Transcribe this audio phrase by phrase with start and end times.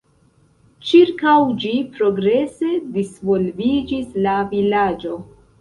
[0.91, 1.33] Ĉirkaŭ
[1.65, 5.25] ĝi progrese disvolviĝis la vilaĝo.